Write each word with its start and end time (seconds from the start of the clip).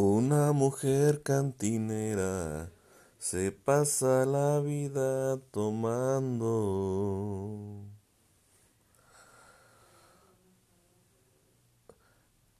Una 0.00 0.52
mujer 0.52 1.24
cantinera 1.24 2.70
se 3.18 3.50
pasa 3.50 4.24
la 4.26 4.60
vida 4.60 5.38
tomando. 5.50 6.78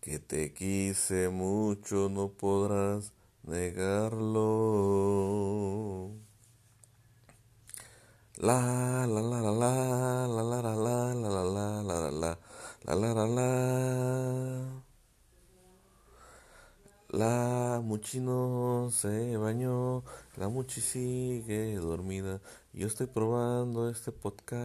Que 0.00 0.18
te 0.18 0.54
quise 0.54 1.28
mucho, 1.28 2.08
no 2.08 2.30
podrás 2.30 3.12
negarlo. 3.42 4.54
La 8.38 9.06
la 9.06 9.20
la 9.20 9.42
la 9.42 9.52
la 9.52 10.26
la 10.26 10.42
la 10.42 10.62
la 10.62 10.72
la 10.72 11.12
la 11.12 11.44
la 11.44 11.82
la 11.82 12.10
la 12.10 12.38
la 12.86 12.94
la 12.94 13.14
la 13.14 13.26
la 13.26 14.65
la 17.16 17.80
Muchi 17.82 18.20
no 18.20 18.90
se 18.92 19.36
bañó, 19.38 20.04
la 20.36 20.48
Muchi 20.48 20.80
sigue 20.82 21.76
dormida. 21.76 22.40
Yo 22.74 22.86
estoy 22.86 23.06
probando 23.06 23.88
este 23.88 24.12
podcast. 24.12 24.60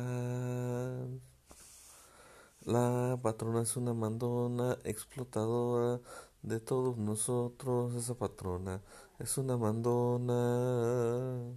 La 2.65 3.17
patrona 3.23 3.61
es 3.61 3.77
una 3.77 3.93
mandona 3.93 4.77
explotadora 4.83 6.01
de 6.41 6.59
todos 6.59 6.97
nosotros. 6.97 7.95
Esa 7.95 8.15
patrona 8.15 8.81
es 9.19 9.37
una 9.37 9.57
mandona. 9.57 11.55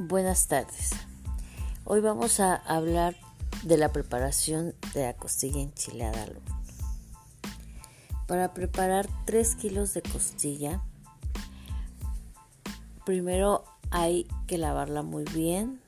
Buenas 0.00 0.46
tardes. 0.46 0.92
Hoy 1.84 2.00
vamos 2.00 2.38
a 2.38 2.54
hablar 2.54 3.16
de 3.64 3.76
la 3.76 3.90
preparación 3.90 4.76
de 4.94 5.02
la 5.02 5.14
costilla 5.14 5.60
enchilada 5.60 6.22
al. 6.22 6.40
Para 8.28 8.54
preparar 8.54 9.08
3 9.24 9.56
kilos 9.56 9.94
de 9.94 10.02
costilla, 10.02 10.80
primero 13.04 13.64
hay 13.90 14.28
que 14.46 14.56
lavarla 14.56 15.02
muy 15.02 15.24
bien, 15.24 15.80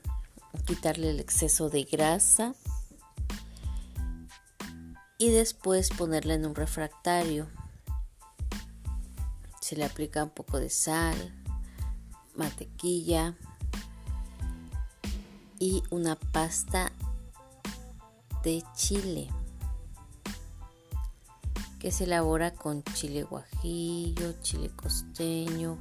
quitarle 0.66 1.10
el 1.10 1.20
exceso 1.20 1.70
de 1.70 1.84
grasa 1.84 2.56
y 5.18 5.30
después 5.30 5.90
ponerla 5.90 6.34
en 6.34 6.46
un 6.46 6.56
refractario. 6.56 7.46
Se 9.60 9.76
le 9.76 9.84
aplica 9.84 10.24
un 10.24 10.30
poco 10.30 10.58
de 10.58 10.68
sal, 10.68 11.16
mantequilla, 12.34 13.36
y 15.60 15.82
una 15.90 16.16
pasta 16.16 16.90
de 18.42 18.64
chile 18.74 19.28
que 21.78 21.92
se 21.92 22.04
elabora 22.04 22.52
con 22.54 22.82
chile 22.94 23.22
guajillo, 23.22 24.32
chile 24.42 24.70
costeño, 24.74 25.78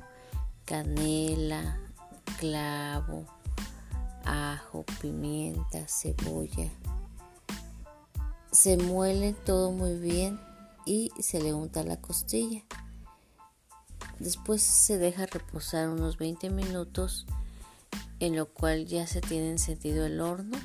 canela, 0.66 1.80
clavo, 2.38 3.26
ajo, 4.26 4.86
pimienta, 5.02 5.88
cebolla. 5.88 6.70
Se 8.52 8.76
muele 8.78 9.34
todo 9.34 9.72
muy 9.72 9.98
bien 9.98 10.40
y 10.86 11.12
se 11.20 11.42
le 11.42 11.54
unta 11.54 11.84
la 11.84 12.02
costilla. 12.02 12.64
Después 14.20 14.62
se 14.62 14.98
deja 14.98 15.26
reposar 15.26 15.88
unos 15.88 16.18
20 16.18 16.50
minutos 16.50 17.26
en 18.20 18.36
lo 18.36 18.54
cual 18.54 18.86
ya 18.86 19.08
se 19.08 19.22
tiene 19.22 19.52
encendido 19.52 20.06
el 20.06 20.20
horno. 20.20 20.58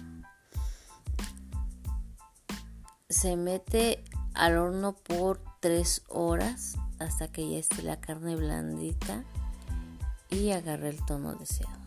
Se 3.09 3.37
mete 3.37 4.03
al 4.34 4.59
horno 4.59 4.94
por 4.94 5.41
3 5.60 6.03
horas 6.09 6.76
hasta 6.98 7.28
que 7.28 7.48
ya 7.48 7.59
esté 7.59 7.82
la 7.82 8.00
carne 8.00 8.37
blandita 8.37 9.25
y 10.31 10.50
agarre 10.50 10.88
el 10.88 11.04
tono 11.06 11.34
deseado. 11.34 11.84